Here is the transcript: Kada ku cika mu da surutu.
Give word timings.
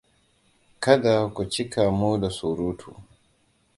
Kada 0.83 1.15
ku 1.33 1.41
cika 1.51 1.83
mu 1.97 2.11
da 2.21 2.29
surutu. 2.37 2.91